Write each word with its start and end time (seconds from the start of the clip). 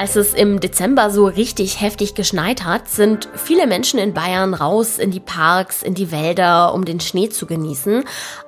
Als 0.00 0.14
es 0.14 0.32
im 0.32 0.60
Dezember 0.60 1.10
so 1.10 1.26
richtig 1.26 1.80
heftig 1.80 2.14
geschneit 2.14 2.64
hat, 2.64 2.88
sind 2.88 3.28
viele 3.34 3.66
Menschen 3.66 3.98
in 3.98 4.14
Bayern 4.14 4.54
raus 4.54 4.96
in 4.96 5.10
die 5.10 5.18
Parks, 5.18 5.82
in 5.82 5.94
die 5.94 6.12
Wälder, 6.12 6.72
um 6.72 6.84
den 6.84 7.00
Schnee 7.00 7.30
zu 7.30 7.46
genießen, 7.46 8.04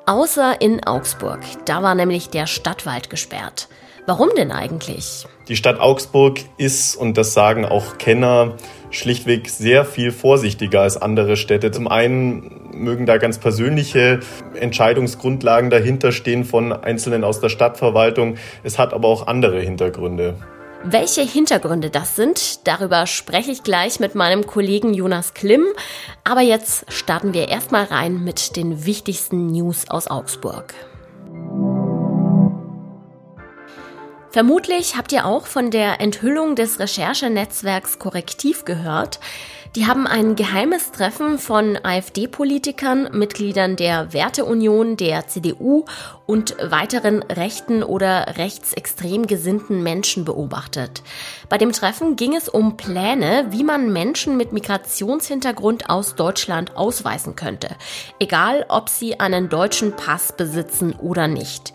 außer 0.06 0.60
in 0.60 0.86
Augsburg. 0.86 1.40
Da 1.64 1.82
war 1.82 1.96
nämlich 1.96 2.28
der 2.30 2.46
Stadtwald 2.46 3.10
gesperrt. 3.10 3.66
Warum 4.06 4.28
denn 4.36 4.52
eigentlich? 4.52 5.26
Die 5.48 5.56
Stadt 5.56 5.80
Augsburg 5.80 6.38
ist, 6.56 6.94
und 6.94 7.18
das 7.18 7.34
sagen 7.34 7.64
auch 7.64 7.98
Kenner, 7.98 8.54
schlichtweg 8.90 9.48
sehr 9.48 9.84
viel 9.84 10.12
vorsichtiger 10.12 10.82
als 10.82 10.98
andere 10.98 11.36
Städte. 11.36 11.72
Zum 11.72 11.88
einen 11.88 12.70
mögen 12.72 13.06
da 13.06 13.18
ganz 13.18 13.38
persönliche 13.38 14.20
Entscheidungsgrundlagen 14.54 15.68
dahinter 15.68 16.12
stehen 16.12 16.44
von 16.44 16.72
Einzelnen 16.72 17.24
aus 17.24 17.40
der 17.40 17.48
Stadtverwaltung. 17.48 18.36
Es 18.62 18.78
hat 18.78 18.94
aber 18.94 19.08
auch 19.08 19.26
andere 19.26 19.58
Hintergründe. 19.58 20.36
Welche 20.82 21.20
Hintergründe 21.20 21.90
das 21.90 22.16
sind, 22.16 22.66
darüber 22.66 23.06
spreche 23.06 23.50
ich 23.50 23.62
gleich 23.62 24.00
mit 24.00 24.14
meinem 24.14 24.46
Kollegen 24.46 24.94
Jonas 24.94 25.34
Klimm. 25.34 25.66
Aber 26.24 26.40
jetzt 26.40 26.90
starten 26.90 27.34
wir 27.34 27.48
erstmal 27.48 27.84
rein 27.84 28.24
mit 28.24 28.56
den 28.56 28.86
wichtigsten 28.86 29.48
News 29.48 29.90
aus 29.90 30.06
Augsburg. 30.06 30.72
Vermutlich 34.30 34.96
habt 34.96 35.12
ihr 35.12 35.26
auch 35.26 35.46
von 35.46 35.70
der 35.70 36.00
Enthüllung 36.00 36.54
des 36.54 36.78
Recherchenetzwerks 36.78 37.98
Korrektiv 37.98 38.64
gehört. 38.64 39.20
Die 39.76 39.86
haben 39.86 40.08
ein 40.08 40.34
geheimes 40.34 40.90
Treffen 40.90 41.38
von 41.38 41.78
AfD-Politikern, 41.80 43.10
Mitgliedern 43.12 43.76
der 43.76 44.12
Werteunion, 44.12 44.96
der 44.96 45.28
CDU 45.28 45.84
und 46.26 46.56
weiteren 46.60 47.22
rechten 47.22 47.84
oder 47.84 48.36
rechtsextrem 48.36 49.28
gesinnten 49.28 49.84
Menschen 49.84 50.24
beobachtet. 50.24 51.04
Bei 51.48 51.56
dem 51.56 51.70
Treffen 51.70 52.16
ging 52.16 52.34
es 52.34 52.48
um 52.48 52.76
Pläne, 52.76 53.46
wie 53.50 53.62
man 53.62 53.92
Menschen 53.92 54.36
mit 54.36 54.52
Migrationshintergrund 54.52 55.88
aus 55.88 56.16
Deutschland 56.16 56.76
ausweisen 56.76 57.36
könnte, 57.36 57.68
egal 58.18 58.66
ob 58.68 58.88
sie 58.88 59.20
einen 59.20 59.48
deutschen 59.48 59.92
Pass 59.94 60.32
besitzen 60.32 60.94
oder 60.94 61.28
nicht. 61.28 61.72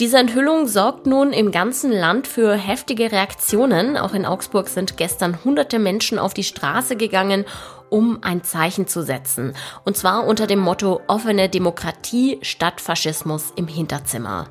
Diese 0.00 0.18
Enthüllung 0.18 0.68
sorgt 0.68 1.06
nun 1.06 1.32
im 1.32 1.50
ganzen 1.50 1.90
Land 1.90 2.28
für 2.28 2.54
heftige 2.54 3.10
Reaktionen. 3.10 3.96
Auch 3.96 4.14
in 4.14 4.26
Augsburg 4.26 4.68
sind 4.68 4.96
gestern 4.96 5.42
hunderte 5.44 5.80
Menschen 5.80 6.20
auf 6.20 6.34
die 6.34 6.44
Straße 6.44 6.94
gegangen, 6.94 7.44
um 7.90 8.18
ein 8.22 8.44
Zeichen 8.44 8.86
zu 8.86 9.02
setzen. 9.02 9.54
Und 9.84 9.96
zwar 9.96 10.24
unter 10.24 10.46
dem 10.46 10.60
Motto 10.60 11.00
offene 11.08 11.48
Demokratie 11.48 12.38
statt 12.42 12.80
Faschismus 12.80 13.52
im 13.56 13.66
Hinterzimmer. 13.66 14.46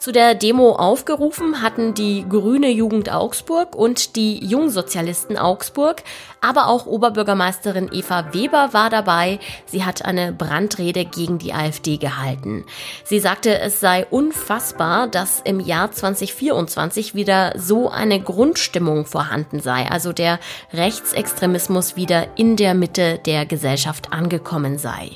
Zu 0.00 0.12
der 0.12 0.34
Demo 0.34 0.76
aufgerufen 0.76 1.60
hatten 1.60 1.92
die 1.92 2.24
Grüne 2.26 2.70
Jugend 2.70 3.12
Augsburg 3.12 3.76
und 3.76 4.16
die 4.16 4.42
Jungsozialisten 4.42 5.36
Augsburg, 5.36 6.02
aber 6.40 6.68
auch 6.68 6.86
Oberbürgermeisterin 6.86 7.90
Eva 7.92 8.32
Weber 8.32 8.70
war 8.72 8.88
dabei. 8.88 9.40
Sie 9.66 9.84
hat 9.84 10.02
eine 10.06 10.32
Brandrede 10.32 11.04
gegen 11.04 11.36
die 11.36 11.52
AfD 11.52 11.98
gehalten. 11.98 12.64
Sie 13.04 13.18
sagte, 13.18 13.60
es 13.60 13.80
sei 13.80 14.06
unfassbar, 14.06 15.06
dass 15.06 15.42
im 15.44 15.60
Jahr 15.60 15.92
2024 15.92 17.14
wieder 17.14 17.52
so 17.58 17.90
eine 17.90 18.22
Grundstimmung 18.22 19.04
vorhanden 19.04 19.60
sei, 19.60 19.86
also 19.86 20.14
der 20.14 20.40
Rechtsextremismus 20.72 21.96
wieder 21.96 22.38
in 22.38 22.56
der 22.56 22.72
Mitte 22.72 23.18
der 23.26 23.44
Gesellschaft 23.44 24.14
angekommen 24.14 24.78
sei. 24.78 25.10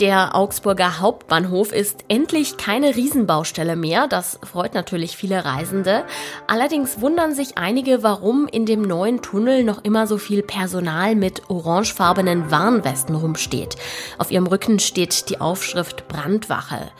Der 0.00 0.34
Augsburger 0.34 0.98
Hauptbahnhof 0.98 1.70
ist 1.70 2.04
endlich 2.08 2.56
keine 2.56 2.96
Riesenbaustelle 2.96 3.76
mehr. 3.76 4.08
Das 4.08 4.40
freut 4.42 4.74
natürlich 4.74 5.16
viele 5.16 5.44
Reisende. 5.44 6.04
Allerdings 6.48 7.00
wundern 7.00 7.32
sich 7.32 7.58
einige, 7.58 8.02
warum 8.02 8.48
in 8.48 8.66
dem 8.66 8.82
neuen 8.82 9.22
Tunnel 9.22 9.62
noch 9.62 9.84
immer 9.84 10.08
so 10.08 10.18
viel 10.18 10.42
Personal 10.42 11.14
mit 11.14 11.48
orangefarbenen 11.48 12.50
Warnwesten 12.50 13.14
rumsteht. 13.14 13.76
Auf 14.18 14.32
ihrem 14.32 14.48
Rücken 14.48 14.80
steht 14.80 15.30
die 15.30 15.40
Aufschrift 15.40 16.08
Brandwache. 16.08 16.90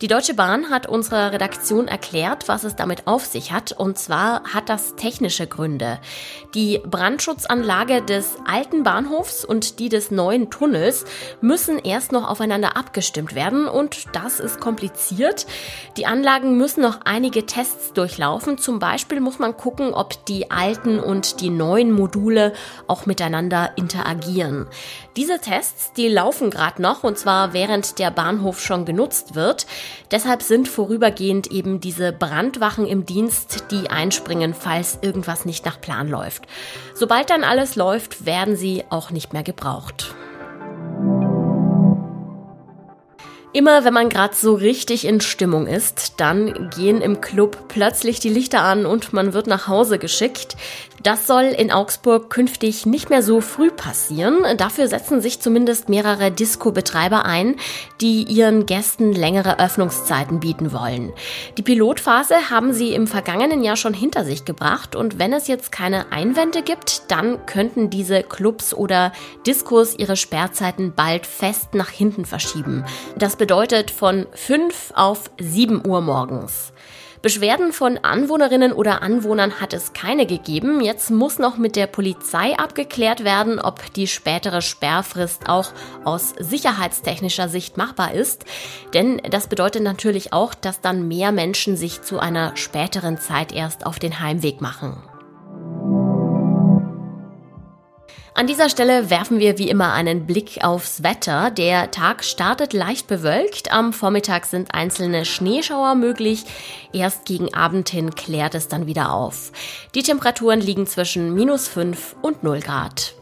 Die 0.00 0.08
Deutsche 0.08 0.32
Bahn 0.32 0.70
hat 0.70 0.86
unserer 0.88 1.30
Redaktion 1.30 1.86
erklärt, 1.86 2.48
was 2.48 2.64
es 2.64 2.74
damit 2.74 3.06
auf 3.06 3.26
sich 3.26 3.52
hat. 3.52 3.72
Und 3.72 3.98
zwar 3.98 4.42
hat 4.44 4.70
das 4.70 4.96
technische 4.96 5.46
Gründe. 5.46 6.00
Die 6.54 6.80
Brandschutzanlage 6.84 8.00
des 8.00 8.38
alten 8.46 8.82
Bahnhofs 8.82 9.44
und 9.44 9.78
die 9.78 9.90
des 9.90 10.10
neuen 10.10 10.50
Tunnels 10.50 11.04
müssen 11.42 11.78
erst 11.78 12.12
noch 12.12 12.28
aufeinander 12.40 12.74
abgestimmt 12.74 13.34
werden. 13.34 13.68
Und 13.68 14.06
das 14.14 14.40
ist 14.40 14.60
kompliziert. 14.60 15.46
Die 15.98 16.06
Anlagen 16.06 16.56
müssen 16.56 16.80
noch 16.80 17.00
einige 17.04 17.44
Tests 17.44 17.92
durchlaufen. 17.92 18.56
Zum 18.56 18.78
Beispiel 18.78 19.20
muss 19.20 19.38
man 19.38 19.58
gucken, 19.58 19.92
ob 19.92 20.24
die 20.24 20.50
alten 20.50 20.98
und 20.98 21.42
die 21.42 21.50
neuen 21.50 21.92
Module 21.92 22.54
auch 22.86 23.04
miteinander 23.04 23.72
interagieren. 23.76 24.66
Diese 25.16 25.38
Tests, 25.38 25.92
die 25.92 26.08
laufen 26.08 26.48
gerade 26.50 26.80
noch 26.80 27.04
und 27.04 27.18
zwar 27.18 27.52
während 27.52 27.98
der 27.98 28.10
Bahnhof 28.10 28.62
schon 28.62 28.86
genutzt 28.86 29.34
wird. 29.34 29.66
Deshalb 30.10 30.40
sind 30.40 30.66
vorübergehend 30.66 31.48
eben 31.48 31.78
diese 31.80 32.10
Brandwachen 32.10 32.86
im 32.86 33.04
Dienst, 33.04 33.64
die 33.70 33.90
einspringen, 33.90 34.54
falls 34.54 34.98
irgendwas 35.02 35.44
nicht 35.44 35.66
nach 35.66 35.78
Plan 35.78 36.08
läuft. 36.08 36.44
Sobald 36.94 37.28
dann 37.28 37.44
alles 37.44 37.76
läuft, 37.76 38.24
werden 38.24 38.56
sie 38.56 38.84
auch 38.88 39.10
nicht 39.10 39.34
mehr 39.34 39.42
gebraucht. 39.42 40.14
Immer 43.52 43.84
wenn 43.84 43.94
man 43.94 44.08
gerade 44.08 44.34
so 44.34 44.54
richtig 44.54 45.04
in 45.04 45.20
Stimmung 45.20 45.66
ist, 45.66 46.14
dann 46.18 46.70
gehen 46.70 47.00
im 47.00 47.20
Club 47.20 47.64
plötzlich 47.66 48.20
die 48.20 48.28
Lichter 48.28 48.62
an 48.62 48.86
und 48.86 49.12
man 49.12 49.32
wird 49.32 49.48
nach 49.48 49.66
Hause 49.66 49.98
geschickt. 49.98 50.56
Das 51.02 51.26
soll 51.26 51.44
in 51.44 51.72
Augsburg 51.72 52.28
künftig 52.28 52.84
nicht 52.84 53.08
mehr 53.08 53.22
so 53.22 53.40
früh 53.40 53.70
passieren. 53.70 54.44
Dafür 54.58 54.86
setzen 54.86 55.22
sich 55.22 55.40
zumindest 55.40 55.88
mehrere 55.88 56.30
Disco-Betreiber 56.30 57.24
ein, 57.24 57.56
die 58.02 58.24
ihren 58.24 58.66
Gästen 58.66 59.14
längere 59.14 59.58
Öffnungszeiten 59.58 60.40
bieten 60.40 60.72
wollen. 60.72 61.12
Die 61.56 61.62
Pilotphase 61.62 62.50
haben 62.50 62.74
sie 62.74 62.92
im 62.92 63.06
vergangenen 63.06 63.64
Jahr 63.64 63.76
schon 63.76 63.94
hinter 63.94 64.26
sich 64.26 64.44
gebracht 64.44 64.94
und 64.94 65.18
wenn 65.18 65.32
es 65.32 65.46
jetzt 65.46 65.72
keine 65.72 66.12
Einwände 66.12 66.62
gibt, 66.62 67.10
dann 67.10 67.46
könnten 67.46 67.88
diese 67.88 68.22
Clubs 68.22 68.74
oder 68.74 69.12
Discos 69.46 69.94
ihre 69.98 70.16
Sperrzeiten 70.16 70.92
bald 70.94 71.26
fest 71.26 71.72
nach 71.72 71.88
hinten 71.88 72.26
verschieben. 72.26 72.84
Das 73.16 73.36
bedeutet 73.36 73.90
von 73.90 74.26
5 74.34 74.92
auf 74.94 75.30
7 75.40 75.86
Uhr 75.86 76.02
morgens. 76.02 76.72
Beschwerden 77.22 77.74
von 77.74 77.98
Anwohnerinnen 77.98 78.72
oder 78.72 79.02
Anwohnern 79.02 79.60
hat 79.60 79.74
es 79.74 79.92
keine 79.92 80.24
gegeben. 80.24 80.80
Jetzt 80.80 81.10
muss 81.10 81.38
noch 81.38 81.58
mit 81.58 81.76
der 81.76 81.86
Polizei 81.86 82.56
abgeklärt 82.56 83.24
werden, 83.24 83.60
ob 83.60 83.92
die 83.92 84.06
spätere 84.06 84.62
Sperrfrist 84.62 85.46
auch 85.48 85.72
aus 86.04 86.34
sicherheitstechnischer 86.38 87.50
Sicht 87.50 87.76
machbar 87.76 88.14
ist. 88.14 88.46
Denn 88.94 89.20
das 89.30 89.48
bedeutet 89.48 89.82
natürlich 89.82 90.32
auch, 90.32 90.54
dass 90.54 90.80
dann 90.80 91.08
mehr 91.08 91.30
Menschen 91.30 91.76
sich 91.76 92.00
zu 92.00 92.18
einer 92.18 92.56
späteren 92.56 93.18
Zeit 93.18 93.52
erst 93.52 93.84
auf 93.84 93.98
den 93.98 94.20
Heimweg 94.20 94.62
machen. 94.62 95.09
An 98.34 98.46
dieser 98.46 98.68
Stelle 98.68 99.10
werfen 99.10 99.38
wir 99.38 99.58
wie 99.58 99.68
immer 99.68 99.92
einen 99.92 100.26
Blick 100.26 100.62
aufs 100.62 101.02
Wetter. 101.02 101.50
Der 101.50 101.90
Tag 101.90 102.24
startet 102.24 102.72
leicht 102.72 103.06
bewölkt. 103.06 103.72
Am 103.72 103.92
Vormittag 103.92 104.46
sind 104.46 104.72
einzelne 104.72 105.24
Schneeschauer 105.24 105.94
möglich. 105.94 106.44
Erst 106.92 107.24
gegen 107.24 107.52
Abend 107.54 107.88
hin 107.88 108.14
klärt 108.14 108.54
es 108.54 108.68
dann 108.68 108.86
wieder 108.86 109.12
auf. 109.12 109.52
Die 109.94 110.02
Temperaturen 110.02 110.60
liegen 110.60 110.86
zwischen 110.86 111.34
minus 111.34 111.68
5 111.68 112.16
und 112.22 112.42
0 112.42 112.60
Grad. 112.60 113.14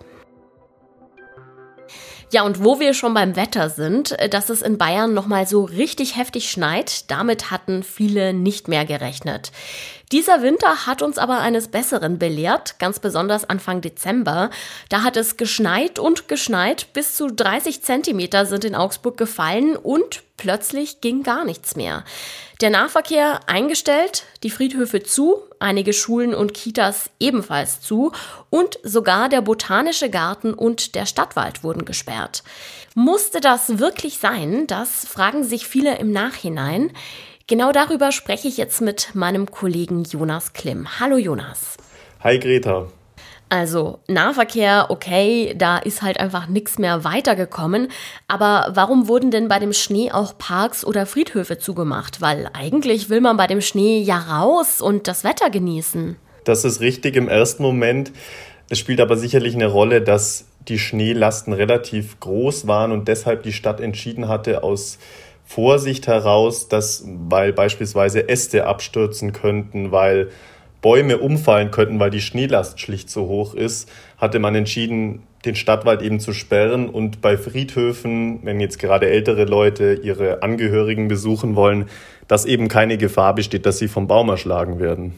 Ja, 2.31 2.43
und 2.43 2.62
wo 2.62 2.78
wir 2.78 2.93
schon 2.93 3.15
beim 3.15 3.37
Wetter 3.37 3.71
sind, 3.71 4.15
dass 4.31 4.50
es 4.50 4.61
in 4.61 4.76
Bayern 4.76 5.14
nochmal 5.14 5.47
so 5.47 5.64
richtig 5.64 6.17
heftig 6.17 6.50
schneit, 6.50 7.11
damit 7.11 7.50
hatten 7.50 7.82
viele 7.82 8.35
nicht 8.35 8.69
mehr 8.69 8.85
gerechnet. 8.85 9.50
Dieser 10.12 10.43
Winter 10.43 10.87
hat 10.87 11.00
uns 11.00 11.17
aber 11.17 11.38
eines 11.38 11.69
Besseren 11.69 12.19
belehrt, 12.19 12.79
ganz 12.79 12.99
besonders 12.99 13.49
Anfang 13.49 13.81
Dezember. 13.81 14.50
Da 14.91 15.05
hat 15.05 15.17
es 15.17 15.38
geschneit 15.38 15.99
und 15.99 16.29
geschneit, 16.29 16.93
bis 16.93 17.17
zu 17.17 17.29
30 17.29 17.82
Zentimeter 17.82 18.44
sind 18.44 18.67
in 18.67 18.75
Augsburg 18.75 19.17
gefallen 19.17 19.76
und 19.76 20.23
plötzlich 20.38 21.02
ging 21.02 21.23
gar 21.23 21.44
nichts 21.44 21.76
mehr. 21.76 22.05
Der 22.62 22.70
Nahverkehr 22.70 23.40
eingestellt, 23.46 24.25
die 24.43 24.50
Friedhöfe 24.50 25.02
zu, 25.02 25.43
einige 25.61 25.93
Schulen 25.93 26.35
und 26.35 26.55
Kitas 26.55 27.11
ebenfalls 27.20 27.82
zu 27.82 28.12
und 28.49 28.79
sogar 28.82 29.29
der 29.29 29.43
Botanische 29.43 30.08
Garten 30.08 30.55
und 30.55 30.94
der 30.94 31.05
Stadtwald 31.05 31.62
wurden 31.62 31.85
gesperrt. 31.85 32.43
Musste 32.94 33.40
das 33.40 33.79
wirklich 33.79 34.19
sein? 34.19 34.67
Das 34.67 35.06
fragen 35.06 35.44
sich 35.44 35.69
viele 35.69 35.99
im 35.99 36.11
Nachhinein. 36.11 36.90
Genau 37.46 37.70
darüber 37.70 38.11
spreche 38.11 38.49
ich 38.49 38.56
jetzt 38.56 38.81
mit 38.81 39.14
meinem 39.14 39.50
Kollegen 39.50 40.05
Jonas 40.05 40.52
Klimm. 40.52 40.99
Hallo 40.99 41.17
Jonas. 41.17 41.76
Hi 42.20 42.38
Greta. 42.38 42.88
Also 43.50 44.00
Nahverkehr, 44.09 44.87
okay, 44.91 45.55
da 45.56 45.79
ist 45.79 46.03
halt 46.03 46.21
einfach 46.21 46.49
nichts 46.49 46.79
mehr 46.79 47.05
weitergekommen. 47.05 47.89
Aber 48.27 48.71
warum 48.75 49.09
wurden 49.09 49.31
denn 49.31 49.49
bei 49.49 49.59
dem 49.59 49.73
Schnee 49.73 50.12
auch 50.12 50.37
Parks 50.37 50.85
oder 50.85 51.06
Friedhöfe 51.06 51.59
zugemacht? 51.59 52.21
Weil 52.21 52.50
eigentlich 52.53 53.09
will 53.09 53.21
man 53.21 53.37
bei 53.37 53.47
dem 53.47 53.61
Schnee 53.61 54.00
ja 54.00 54.19
raus 54.19 54.81
und 54.81 55.09
das 55.09 55.25
Wetter 55.25 55.50
genießen. 55.50 56.17
Das 56.45 56.65
ist 56.65 56.81
richtig 56.81 57.17
im 57.17 57.29
ersten 57.29 57.62
Moment. 57.62 58.12
Es 58.69 58.79
spielt 58.79 59.00
aber 59.00 59.17
sicherlich 59.17 59.55
eine 59.55 59.67
Rolle, 59.67 60.03
dass 60.03 60.45
die 60.69 60.79
Schneelasten 60.79 61.55
relativ 61.55 62.21
groß 62.21 62.67
waren 62.67 62.93
und 62.93 63.09
deshalb 63.09 63.43
die 63.43 63.53
Stadt 63.53 63.81
entschieden 63.81 64.29
hatte, 64.29 64.62
aus 64.62 64.99
Vorsicht 65.47 66.06
heraus, 66.06 66.69
dass, 66.69 67.05
weil 67.06 67.55
beispielsweise 67.55 68.29
Äste 68.29 68.67
abstürzen 68.67 69.33
könnten, 69.33 69.93
weil 69.93 70.31
Bäume 70.80 71.19
umfallen 71.19 71.70
könnten, 71.70 71.98
weil 71.98 72.10
die 72.10 72.20
Schneelast 72.20 72.80
schlicht 72.80 73.10
zu 73.10 73.26
hoch 73.26 73.54
ist, 73.54 73.90
hatte 74.16 74.38
man 74.38 74.54
entschieden, 74.54 75.22
den 75.44 75.54
Stadtwald 75.54 76.02
eben 76.02 76.20
zu 76.20 76.32
sperren 76.32 76.88
und 76.88 77.20
bei 77.20 77.36
Friedhöfen, 77.36 78.40
wenn 78.42 78.60
jetzt 78.60 78.78
gerade 78.78 79.08
ältere 79.08 79.44
Leute 79.44 80.00
ihre 80.02 80.42
Angehörigen 80.42 81.08
besuchen 81.08 81.56
wollen, 81.56 81.86
dass 82.26 82.44
eben 82.44 82.69
keine 82.69 82.98
Gefahr 82.98 83.34
besteht, 83.34 83.66
dass 83.66 83.78
sie 83.78 83.88
vom 83.88 84.06
Baum 84.06 84.28
erschlagen 84.28 84.80
werden. 84.80 85.14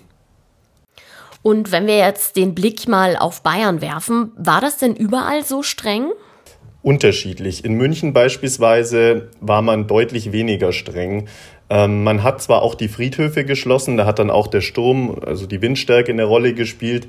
Und 1.42 1.72
wenn 1.72 1.86
wir 1.86 1.96
jetzt 1.96 2.36
den 2.36 2.54
Blick 2.54 2.86
mal 2.86 3.16
auf 3.16 3.42
Bayern 3.42 3.80
werfen, 3.80 4.32
war 4.36 4.60
das 4.60 4.76
denn 4.76 4.94
überall 4.94 5.42
so 5.42 5.62
streng? 5.62 6.10
Unterschiedlich. 6.82 7.64
In 7.64 7.74
München 7.74 8.12
beispielsweise 8.12 9.30
war 9.40 9.62
man 9.62 9.86
deutlich 9.86 10.32
weniger 10.32 10.72
streng. 10.72 11.28
Ähm, 11.70 12.02
man 12.04 12.22
hat 12.22 12.42
zwar 12.42 12.62
auch 12.62 12.74
die 12.74 12.88
Friedhöfe 12.88 13.44
geschlossen, 13.44 13.96
da 13.96 14.04
hat 14.04 14.18
dann 14.18 14.30
auch 14.30 14.48
der 14.48 14.60
Sturm, 14.60 15.16
also 15.24 15.46
die 15.46 15.62
Windstärke 15.62 16.12
eine 16.12 16.24
Rolle 16.24 16.52
gespielt, 16.52 17.06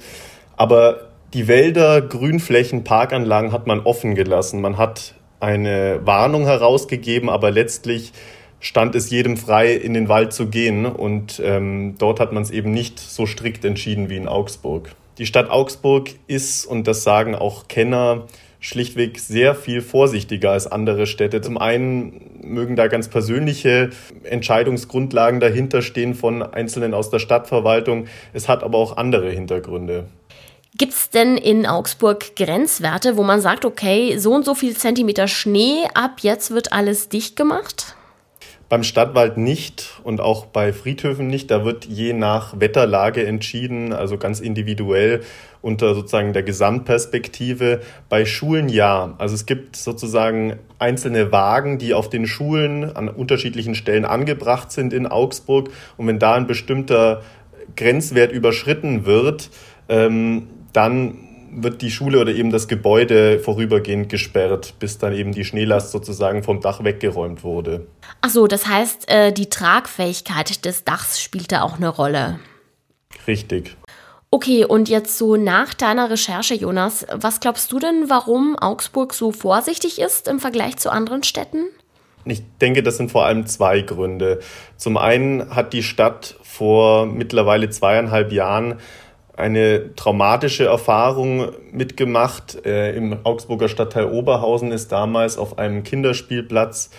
aber 0.55 1.11
die 1.33 1.47
Wälder, 1.47 2.01
Grünflächen, 2.01 2.83
Parkanlagen 2.83 3.51
hat 3.51 3.65
man 3.65 3.79
offen 3.81 4.15
gelassen. 4.15 4.61
Man 4.61 4.77
hat 4.77 5.15
eine 5.39 6.01
Warnung 6.05 6.43
herausgegeben, 6.43 7.29
aber 7.29 7.51
letztlich 7.51 8.11
stand 8.59 8.95
es 8.95 9.09
jedem 9.09 9.37
frei, 9.37 9.73
in 9.73 9.93
den 9.93 10.09
Wald 10.09 10.33
zu 10.33 10.47
gehen. 10.47 10.85
Und 10.85 11.41
ähm, 11.43 11.95
dort 11.97 12.19
hat 12.19 12.33
man 12.33 12.43
es 12.43 12.51
eben 12.51 12.71
nicht 12.71 12.99
so 12.99 13.25
strikt 13.25 13.65
entschieden 13.65 14.09
wie 14.09 14.17
in 14.17 14.27
Augsburg. 14.27 14.93
Die 15.17 15.25
Stadt 15.25 15.49
Augsburg 15.49 16.09
ist, 16.27 16.65
und 16.65 16.87
das 16.87 17.03
sagen 17.03 17.33
auch 17.33 17.67
Kenner, 17.67 18.27
schlichtweg 18.61 19.19
sehr 19.19 19.55
viel 19.55 19.81
vorsichtiger 19.81 20.51
als 20.51 20.67
andere 20.67 21.07
Städte. 21.07 21.41
Zum 21.41 21.57
einen 21.57 22.39
mögen 22.41 22.77
da 22.77 22.87
ganz 22.87 23.09
persönliche 23.09 23.89
Entscheidungsgrundlagen 24.23 25.41
dahinter 25.41 25.81
stehen 25.81 26.13
von 26.13 26.41
Einzelnen 26.41 26.93
aus 26.93 27.09
der 27.09 27.19
Stadtverwaltung. 27.19 28.05
Es 28.31 28.47
hat 28.47 28.63
aber 28.63 28.77
auch 28.77 28.95
andere 28.95 29.29
Hintergründe. 29.31 30.05
Gibt 30.77 30.93
es 30.93 31.09
denn 31.09 31.35
in 31.37 31.65
Augsburg 31.65 32.35
Grenzwerte, 32.37 33.17
wo 33.17 33.23
man 33.23 33.41
sagt, 33.41 33.65
okay, 33.65 34.17
so 34.17 34.33
und 34.33 34.45
so 34.45 34.55
viel 34.55 34.77
Zentimeter 34.77 35.27
Schnee, 35.27 35.83
ab 35.93 36.19
jetzt 36.21 36.51
wird 36.51 36.71
alles 36.71 37.09
dicht 37.09 37.35
gemacht? 37.35 37.97
Beim 38.71 38.83
Stadtwald 38.83 39.35
nicht 39.35 39.99
und 40.01 40.21
auch 40.21 40.45
bei 40.45 40.71
Friedhöfen 40.71 41.27
nicht. 41.27 41.51
Da 41.51 41.65
wird 41.65 41.83
je 41.83 42.13
nach 42.13 42.57
Wetterlage 42.57 43.25
entschieden, 43.25 43.91
also 43.91 44.17
ganz 44.17 44.39
individuell 44.39 45.23
unter 45.61 45.93
sozusagen 45.93 46.31
der 46.31 46.43
Gesamtperspektive. 46.43 47.81
Bei 48.07 48.23
Schulen 48.23 48.69
ja. 48.69 49.13
Also 49.17 49.35
es 49.35 49.45
gibt 49.45 49.75
sozusagen 49.75 50.55
einzelne 50.79 51.33
Wagen, 51.33 51.79
die 51.79 51.93
auf 51.93 52.09
den 52.09 52.25
Schulen 52.25 52.95
an 52.95 53.09
unterschiedlichen 53.09 53.75
Stellen 53.75 54.05
angebracht 54.05 54.71
sind 54.71 54.93
in 54.93 55.05
Augsburg. 55.05 55.69
Und 55.97 56.07
wenn 56.07 56.17
da 56.17 56.35
ein 56.35 56.47
bestimmter 56.47 57.23
Grenzwert 57.75 58.31
überschritten 58.31 59.05
wird, 59.05 59.49
ähm, 59.89 60.47
dann 60.71 61.30
wird 61.53 61.81
die 61.81 61.91
Schule 61.91 62.19
oder 62.19 62.31
eben 62.31 62.49
das 62.49 62.67
Gebäude 62.67 63.39
vorübergehend 63.39 64.09
gesperrt, 64.09 64.75
bis 64.79 64.97
dann 64.97 65.13
eben 65.13 65.33
die 65.33 65.45
Schneelast 65.45 65.91
sozusagen 65.91 66.43
vom 66.43 66.61
Dach 66.61 66.83
weggeräumt 66.83 67.43
wurde. 67.43 67.87
Ach 68.21 68.29
so, 68.29 68.47
das 68.47 68.67
heißt, 68.67 69.09
äh, 69.09 69.31
die 69.31 69.49
Tragfähigkeit 69.49 70.65
des 70.65 70.83
Dachs 70.83 71.21
spielt 71.21 71.51
da 71.51 71.61
auch 71.63 71.77
eine 71.77 71.89
Rolle. 71.89 72.39
Richtig. 73.27 73.75
Okay, 74.31 74.63
und 74.63 74.87
jetzt 74.87 75.17
so 75.17 75.35
nach 75.35 75.73
deiner 75.73 76.09
Recherche, 76.09 76.53
Jonas, 76.53 77.05
was 77.11 77.41
glaubst 77.41 77.69
du 77.73 77.79
denn, 77.79 78.05
warum 78.07 78.57
Augsburg 78.57 79.13
so 79.13 79.33
vorsichtig 79.33 79.99
ist 79.99 80.29
im 80.29 80.39
Vergleich 80.39 80.77
zu 80.77 80.89
anderen 80.89 81.23
Städten? 81.23 81.65
Ich 82.23 82.41
denke, 82.61 82.83
das 82.83 82.97
sind 82.97 83.11
vor 83.11 83.25
allem 83.25 83.45
zwei 83.45 83.81
Gründe. 83.81 84.39
Zum 84.77 84.95
einen 84.95 85.53
hat 85.53 85.73
die 85.73 85.83
Stadt 85.83 86.35
vor 86.43 87.07
mittlerweile 87.07 87.69
zweieinhalb 87.69 88.31
Jahren 88.31 88.79
eine 89.35 89.95
traumatische 89.95 90.65
Erfahrung 90.65 91.49
mitgemacht. 91.71 92.65
Äh, 92.65 92.95
Im 92.95 93.17
Augsburger 93.23 93.69
Stadtteil 93.69 94.05
Oberhausen 94.05 94.71
ist 94.71 94.91
damals 94.91 95.37
auf 95.37 95.57
einem 95.57 95.83
Kinderspielplatz 95.83 96.89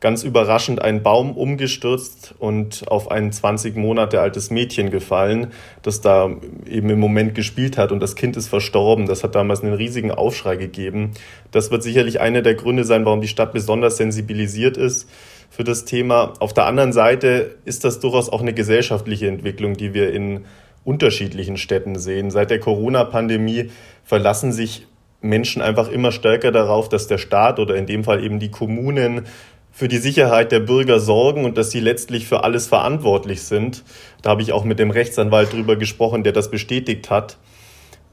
ganz 0.00 0.24
überraschend 0.24 0.82
ein 0.82 1.02
Baum 1.02 1.32
umgestürzt 1.36 2.34
und 2.38 2.86
auf 2.88 3.10
ein 3.10 3.32
20 3.32 3.76
Monate 3.76 4.20
altes 4.20 4.50
Mädchen 4.50 4.90
gefallen, 4.90 5.52
das 5.82 6.02
da 6.02 6.30
eben 6.68 6.90
im 6.90 7.00
Moment 7.00 7.34
gespielt 7.34 7.78
hat 7.78 7.92
und 7.92 8.00
das 8.00 8.14
Kind 8.14 8.36
ist 8.36 8.48
verstorben. 8.48 9.06
Das 9.06 9.24
hat 9.24 9.34
damals 9.34 9.62
einen 9.62 9.72
riesigen 9.72 10.10
Aufschrei 10.10 10.56
gegeben. 10.56 11.12
Das 11.50 11.70
wird 11.70 11.82
sicherlich 11.82 12.20
einer 12.20 12.42
der 12.42 12.54
Gründe 12.54 12.84
sein, 12.84 13.06
warum 13.06 13.22
die 13.22 13.28
Stadt 13.28 13.52
besonders 13.52 13.96
sensibilisiert 13.96 14.76
ist 14.76 15.08
für 15.48 15.64
das 15.64 15.86
Thema. 15.86 16.34
Auf 16.40 16.52
der 16.52 16.66
anderen 16.66 16.92
Seite 16.92 17.56
ist 17.64 17.84
das 17.84 17.98
durchaus 17.98 18.28
auch 18.28 18.42
eine 18.42 18.52
gesellschaftliche 18.52 19.28
Entwicklung, 19.28 19.74
die 19.74 19.94
wir 19.94 20.12
in 20.12 20.44
unterschiedlichen 20.86 21.56
Städten 21.56 21.98
sehen. 21.98 22.30
Seit 22.30 22.50
der 22.50 22.60
Corona-Pandemie 22.60 23.70
verlassen 24.04 24.52
sich 24.52 24.86
Menschen 25.20 25.60
einfach 25.60 25.90
immer 25.90 26.12
stärker 26.12 26.52
darauf, 26.52 26.88
dass 26.88 27.08
der 27.08 27.18
Staat 27.18 27.58
oder 27.58 27.74
in 27.74 27.86
dem 27.86 28.04
Fall 28.04 28.22
eben 28.22 28.38
die 28.38 28.50
Kommunen 28.50 29.26
für 29.72 29.88
die 29.88 29.98
Sicherheit 29.98 30.52
der 30.52 30.60
Bürger 30.60 31.00
sorgen 31.00 31.44
und 31.44 31.58
dass 31.58 31.70
sie 31.70 31.80
letztlich 31.80 32.26
für 32.26 32.44
alles 32.44 32.68
verantwortlich 32.68 33.42
sind. 33.42 33.84
Da 34.22 34.30
habe 34.30 34.42
ich 34.42 34.52
auch 34.52 34.64
mit 34.64 34.78
dem 34.78 34.90
Rechtsanwalt 34.90 35.52
drüber 35.52 35.76
gesprochen, 35.76 36.22
der 36.22 36.32
das 36.32 36.50
bestätigt 36.50 37.10
hat. 37.10 37.36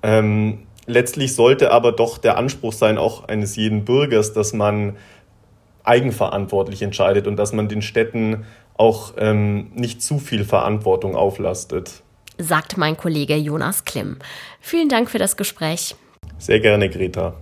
Ähm, 0.02 0.64
letztlich 0.88 1.36
sollte 1.36 1.72
aber 1.72 1.92
doch 1.92 2.18
der 2.18 2.38
Anspruch 2.38 2.74
sein, 2.74 2.98
auch 2.98 3.30
eines 3.30 3.56
jeden 3.56 3.86
Bürgers, 3.86 4.34
dass 4.34 4.52
man 4.52 4.98
eigenverantwortlich 5.84 6.82
entscheidet 6.82 7.28
und 7.28 7.38
dass 7.38 7.54
man 7.54 7.70
den 7.70 7.82
Städten 7.82 8.46
auch 8.76 9.14
ähm, 9.18 9.72
nicht 9.76 10.02
zu 10.02 10.18
viel 10.18 10.44
Verantwortung 10.44 11.16
auflastet. 11.16 12.04
Sagt 12.44 12.78
mein 12.78 12.98
Kollege 12.98 13.36
Jonas 13.38 13.86
Klimm. 13.86 14.18
Vielen 14.60 14.90
Dank 14.90 15.10
für 15.10 15.18
das 15.18 15.38
Gespräch. 15.38 15.96
Sehr 16.38 16.60
gerne, 16.60 16.90
Greta. 16.90 17.36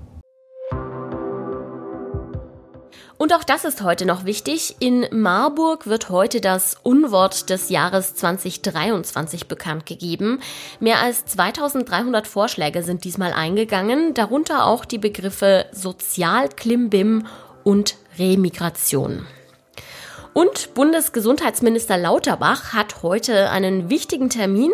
Und 3.18 3.33
auch 3.33 3.44
das 3.44 3.65
ist 3.65 3.81
heute 3.81 4.06
noch 4.06 4.25
wichtig. 4.25 4.75
In 4.80 5.08
Marburg 5.12 5.88
wird 5.88 6.10
heute 6.10 6.39
das 6.39 6.75
Unwort 6.84 7.50
des 7.50 7.70
Jahres 7.70 8.13
2023 8.13 9.48
bekannt 9.48 9.88
gegeben. 9.88 10.39
Mehr 10.79 11.00
als 11.00 11.25
2300 11.25 12.27
Vorschläge 12.27 12.84
sind 12.84 13.03
diesmal 13.03 13.34
eingegangen, 13.34 14.13
darunter 14.13 14.65
auch 14.67 14.86
die 14.86 15.00
Begriffe 15.00 15.65
Sozialklimbim 15.72 17.25
und 17.63 17.96
Remigration. 18.20 19.25
Und 20.33 20.73
Bundesgesundheitsminister 20.75 21.97
Lauterbach 21.97 22.71
hat 22.71 23.03
heute 23.03 23.50
einen 23.50 23.89
wichtigen 23.89 24.29
Termin. 24.29 24.71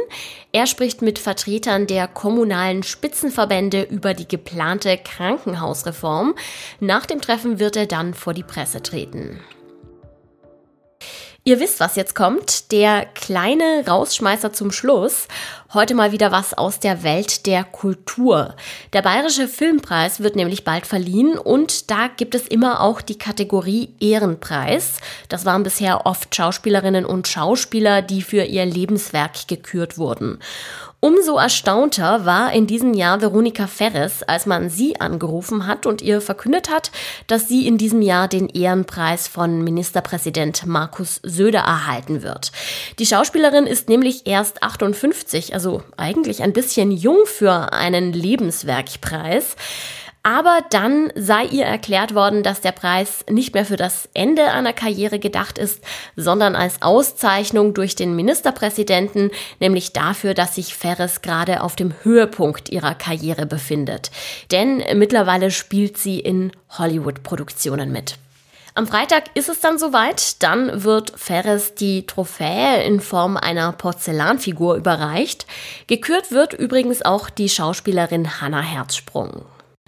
Er 0.52 0.68
spricht 0.68 1.02
mit 1.02 1.18
Vertretern 1.18 1.88
der 1.88 2.08
kommunalen 2.08 2.84
Spitzenverbände 2.84 3.82
über 3.82 4.14
die 4.14 4.28
geplante 4.28 4.98
Krankenhausreform. 4.98 6.36
Nach 6.80 7.08
dem 7.08 7.22
Treffen 7.22 7.60
wird 7.60 7.76
er 7.76 7.88
dann 7.88 8.14
vor 8.14 8.36
die 8.36 8.44
Presse 8.44 8.84
treten. 8.84 9.40
Ihr 11.48 11.62
wisst, 11.62 11.80
was 11.80 11.96
jetzt 11.96 12.14
kommt. 12.14 12.74
Der 12.74 13.06
kleine 13.06 13.86
Rausschmeißer 13.88 14.52
zum 14.52 14.70
Schluss. 14.70 15.30
Heute 15.74 15.96
mal 15.96 16.12
wieder 16.12 16.30
was 16.30 16.54
aus 16.54 16.82
der 16.82 17.04
Welt 17.04 17.46
der 17.46 17.64
Kultur. 17.64 18.56
Der 18.92 19.02
Bayerische 19.02 19.48
Filmpreis 19.48 20.20
wird 20.20 20.36
nämlich 20.36 20.66
bald 20.66 20.86
verliehen 20.86 21.38
und 21.38 21.90
da 21.90 22.08
gibt 22.08 22.36
es 22.36 22.50
immer 22.50 22.82
auch 22.82 23.00
die 23.00 23.18
Kategorie 23.18 23.94
Ehrenpreis. 24.02 24.98
Das 25.30 25.46
waren 25.46 25.64
bisher 25.64 26.06
oft 26.06 26.36
Schauspielerinnen 26.36 27.06
und 27.06 27.30
Schauspieler, 27.30 28.02
die 28.02 28.24
für 28.24 28.44
ihr 28.44 28.66
Lebenswerk 28.66 29.48
gekürt 29.48 29.98
wurden. 29.98 30.40
Umso 31.00 31.38
erstaunter 31.38 32.26
war 32.26 32.52
in 32.54 32.66
diesem 32.66 32.96
Jahr 32.96 33.22
Veronika 33.22 33.68
Ferres, 33.68 34.24
als 34.24 34.48
man 34.48 34.72
sie 34.72 35.00
angerufen 35.00 35.68
hat 35.68 35.86
und 35.86 36.02
ihr 36.02 36.22
verkündet 36.22 36.72
hat, 36.72 36.92
dass 37.28 37.48
sie 37.48 37.68
in 37.68 37.78
diesem 37.78 38.02
Jahr 38.02 38.28
den 38.28 38.50
Ehrenpreis 38.50 39.28
von 39.28 39.64
Ministerpräsident 39.64 40.66
Markus 40.66 41.20
Söder 41.38 41.60
erhalten 41.60 42.24
wird. 42.24 42.52
Die 43.00 43.06
Schauspielerin 43.06 43.66
ist 43.66 43.88
nämlich 43.88 44.28
erst 44.28 44.64
58, 44.64 45.54
also 45.54 45.84
eigentlich 45.96 46.44
ein 46.44 46.52
bisschen 46.52 46.92
jung 46.92 47.26
für 47.26 47.72
einen 47.72 48.12
Lebenswerkpreis. 48.12 49.56
Aber 50.28 50.60
dann 50.72 51.10
sei 51.16 51.46
ihr 51.46 51.64
erklärt 51.64 52.14
worden, 52.14 52.44
dass 52.44 52.60
der 52.60 52.74
Preis 52.74 53.24
nicht 53.30 53.54
mehr 53.54 53.64
für 53.64 53.78
das 53.78 54.10
Ende 54.14 54.52
einer 54.52 54.74
Karriere 54.74 55.20
gedacht 55.20 55.58
ist, 55.58 55.82
sondern 56.18 56.54
als 56.54 56.82
Auszeichnung 56.82 57.74
durch 57.74 57.96
den 57.96 58.14
Ministerpräsidenten, 58.14 59.32
nämlich 59.62 59.94
dafür, 59.94 60.34
dass 60.34 60.56
sich 60.56 60.76
Ferris 60.76 61.22
gerade 61.22 61.62
auf 61.62 61.78
dem 61.78 61.94
Höhepunkt 62.04 62.68
ihrer 62.68 62.94
Karriere 62.94 63.46
befindet. 63.46 64.12
Denn 64.52 64.84
mittlerweile 64.96 65.50
spielt 65.50 65.98
sie 65.98 66.20
in 66.20 66.52
Hollywood-Produktionen 66.78 67.94
mit. 67.94 68.18
Am 68.78 68.86
Freitag 68.86 69.32
ist 69.34 69.50
es 69.50 69.60
dann 69.60 69.80
soweit. 69.80 70.44
Dann 70.44 70.84
wird 70.84 71.12
Ferris 71.16 71.74
die 71.74 72.06
Trophäe 72.06 72.84
in 72.84 73.00
Form 73.00 73.36
einer 73.36 73.72
Porzellanfigur 73.72 74.76
überreicht. 74.76 75.48
Gekürt 75.88 76.32
wird 76.32 76.54
übrigens 76.54 77.02
auch 77.02 77.32
die 77.32 77.50
Schauspielerin 77.50 78.40
Hannah 78.40 78.62
Herzsprung. 78.62 79.46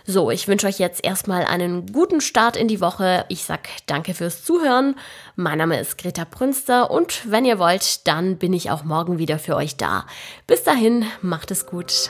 So, 0.08 0.32
ich 0.32 0.48
wünsche 0.48 0.66
euch 0.66 0.80
jetzt 0.80 1.06
erstmal 1.06 1.46
einen 1.46 1.86
guten 1.94 2.20
Start 2.20 2.58
in 2.58 2.68
die 2.68 2.82
Woche. 2.82 3.26
Ich 3.30 3.44
sag 3.44 3.70
danke 3.86 4.16
fürs 4.16 4.44
Zuhören. 4.44 4.96
Mein 5.36 5.60
Name 5.60 5.80
ist 5.80 6.00
Greta 6.00 6.26
Prünster 6.26 6.90
und 6.90 7.30
wenn 7.30 7.46
ihr 7.46 7.60
wollt, 7.60 8.08
dann 8.08 8.38
bin 8.40 8.54
ich 8.54 8.72
auch 8.72 8.84
morgen 8.84 9.20
wieder 9.20 9.38
für 9.38 9.56
euch 9.56 9.78
da. 9.78 10.08
Bis 10.48 10.64
dahin, 10.64 11.06
macht 11.22 11.52
es 11.52 11.68
gut. 11.68 12.10